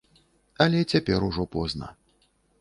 [0.65, 1.91] Але цяпер ужо позна.